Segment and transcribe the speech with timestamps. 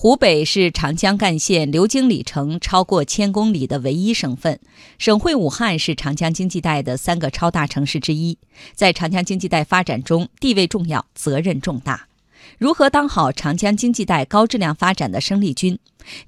[0.00, 4.60] 湖北是长江干线流经里程超过千公里的唯一省份，
[4.96, 8.38] 省会武汉是长江经济带的三个超大城市之一，
[8.76, 12.06] 在长江经济带发展中地位重要、责任重大。
[12.58, 15.76] 如何当好长江经济带高质量发展的生力军？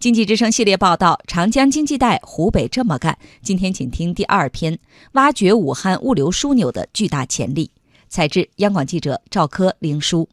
[0.00, 4.76] 经济之声系列报道《长江经济带湖北这么干》，今天请听第二篇：
[5.12, 7.70] 挖掘武汉物流枢纽的巨大潜力。
[8.08, 10.28] 采制：央广记者赵科、林书。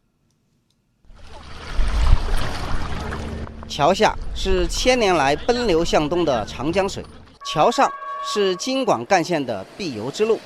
[3.68, 7.04] 桥下是千年来奔流向东的长江水，
[7.44, 7.88] 桥上
[8.24, 10.40] 是京广干线的必由之路。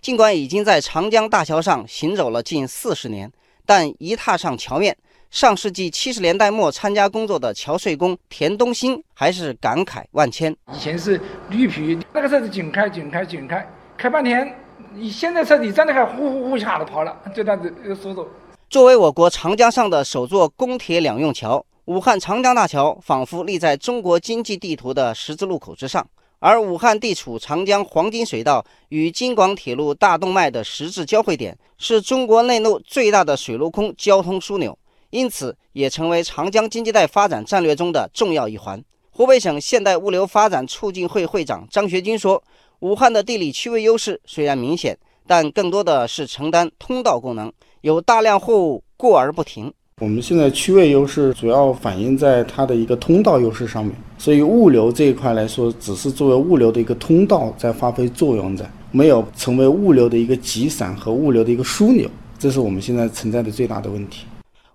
[0.00, 3.30] 尽管已经在长江大桥上行走了近四十年，
[3.66, 4.96] 但一踏上桥面，
[5.30, 10.56] 上世纪七十年代末参加工作的桥税工田东兴还是感慨万千。
[10.72, 14.56] 以前是绿皮，那个车子紧开紧开紧开，开半天，
[14.94, 18.28] 你现在车你站那还呼呼呼一下子跑了，就这样子速度。
[18.70, 21.66] 作为我国长江上的首座公铁两用桥。
[21.90, 26.08] 武汉长江大桥仿佛立在中国经济地图的十字路口之上，
[26.38, 34.78] 而武汉地处长江黄金水道与京广铁路大动脉的实质交汇点，是中国内陆最大的水陆空交通枢纽，
[35.10, 38.80] 因此也成为长江经济带发展战略中的重要一环。
[39.10, 42.40] 湖北省现代物流发展促进会会长张学军说
[42.78, 64.24] ：“武汉的地理区位优势虽然明显，但更多的是承担通道功能，有大量货物过而不停。”我们现在区位优势主要反映在它的一个通道优势上面，所以物流这一块来说，只是作为物流的一个通道在发挥作用，在没有成为物流的一个集散和物流的一个枢纽，这是我们现在存在的最大的问题。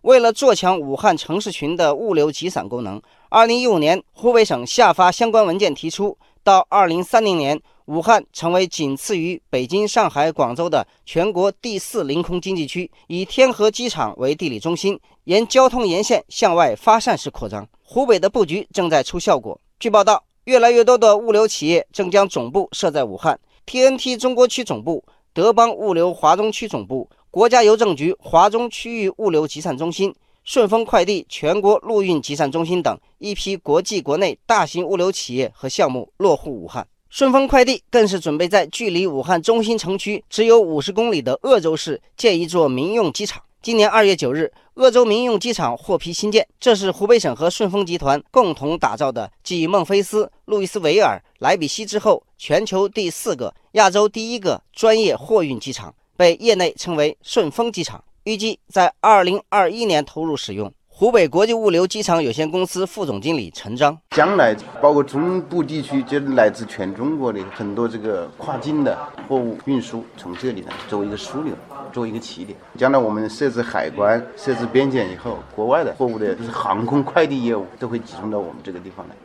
[0.03, 3.01] 为了做强武汉城市群的物流集散功能，
[3.35, 7.61] 二零一五年湖北省下发相关文件，提出到二零三零年。
[7.87, 17.67] 武汉成为仅次于北京、上海、广州的全国第四临空经济区，以天河机场为地理中心，沿交通沿线向外发散式扩张。
[17.83, 19.59] 湖北的布局正在出效果。
[19.81, 30.15] 据报道，越来越多的物流企业正将总部设在武汉，TNT 中国区总部、德邦物流华中区总部、国家邮政局华中区域物流集散中心、
[30.45, 36.87] 顺丰快递全国陆运集散中心等一批国际、国内大型物流企业和项目落户武汉。
[37.09, 43.41] 顺丰快递更是准备在距离武汉中心城区只有五十公里的鄂州市建一座民用机场。
[43.63, 60.73] 今年二月九日，鄂州民用机场获批新建，这是湖北省和顺丰集团共同打造的继孟菲斯、路易斯维尔、莱比锡之后，全球第四个、亚洲第一个专业货运机场，被业内称为“顺丰机场”，预计在二零二一年投入使用。
[60.87, 68.97] 湖北国际物流机场有限公司副总经理陈章，将来包括中部地区，就来自全中国的很多这个跨境的
[69.27, 71.53] 货物运输，从这里呢作为一个枢纽，
[71.93, 72.57] 作为一个起点。
[72.79, 79.15] 将来我们设置海关、设置边检以后，国外的货物的就是航空快递业务都会集中到我们这个地方来。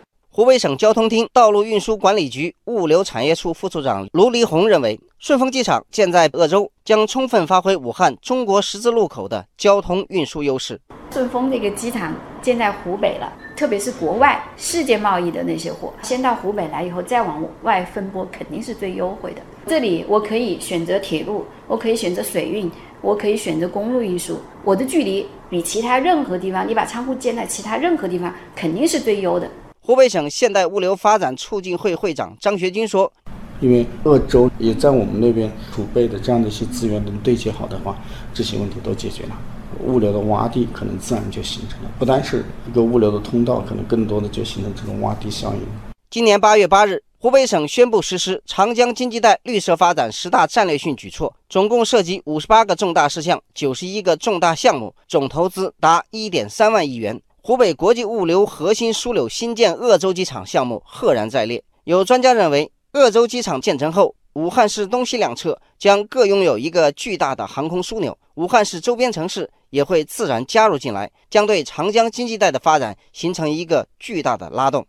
[0.41, 10.81] 湖北省交通厅道路运输管理局物流产业处副处长卢黎红认为，顺丰机场建在鄂州，将充分发挥武汉中国十字路口的交通运输优势。
[11.11, 19.43] 顺丰这个机场建在湖北了，特别是国外世界贸易的那些货，先到湖北来以后，再往外分拨，肯定是最优惠的。
[19.67, 29.47] 这里我可以选择铁路，我可以选择水运，我可以选择公路运输，我的距离比其他任何地方，你把仓库建在其他任何地方，肯定是最优的。
[29.91, 33.13] 湖北省现代物流发展促进会会长张学军说
[33.59, 37.99] ：“因为鄂州也在我们那边储备的这样的一些资源能对接好的话，
[38.33, 39.37] 这些问题都解决了。”
[39.85, 45.61] 物流的洼地可能自然就形成了，不单是一个物流的通道，可能更多的就形成这种洼地效应。
[46.09, 57.21] 今年八月八日，湖北省宣布实施长江经济带绿色发展十大战略性举措，总共涉及五十八个重大事项，九十一个重大项目，总投资达一点三万亿元。
[57.43, 61.63] 湖北国际物流核心枢纽新建鄂州机场项目赫然在列。
[61.85, 74.87] 有专家认为，鄂州机场建成后，武汉市东西两侧将各拥有一个巨大的航空枢纽，武汉市周边城市也会自然加入进来，将对长江经济带的发展形成一个巨大的拉动。